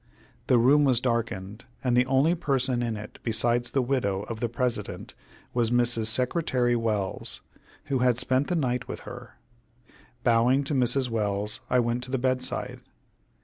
[0.47, 4.49] The room was darkened, and the only person in it besides the widow of the
[4.49, 5.13] President
[5.53, 6.07] was Mrs.
[6.07, 7.41] Secretary Welles,
[7.83, 9.37] who had spent the night with her.
[10.23, 11.11] Bowing to Mrs.
[11.11, 12.79] Welles, I went to the bedside.